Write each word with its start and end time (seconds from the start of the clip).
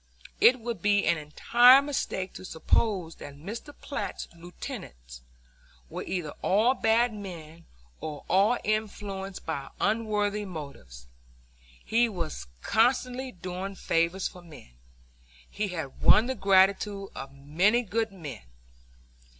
It 0.39 0.59
would 0.59 0.81
be 0.81 1.05
an 1.05 1.19
entire 1.19 1.79
mistake 1.79 2.33
to 2.33 2.43
suppose 2.43 3.17
that 3.17 3.35
Mr. 3.35 3.71
Platt's 3.81 4.27
lieutenants 4.35 5.21
were 5.91 6.01
either 6.01 6.31
all 6.41 6.73
bad 6.73 7.13
men 7.13 7.65
or 7.99 8.25
all 8.27 8.57
influenced 8.63 9.45
by 9.45 9.69
unworthy 9.79 10.43
motives. 10.43 11.05
He 11.85 12.09
was 12.09 12.47
constantly 12.63 13.31
doing 13.31 13.75
favors 13.75 14.27
for 14.27 14.41
men. 14.41 14.71
He 15.47 15.67
had 15.67 16.01
won 16.01 16.25
the 16.25 16.33
gratitude 16.33 17.09
of 17.13 17.31
many 17.35 17.83
good 17.83 18.11
men. 18.11 18.41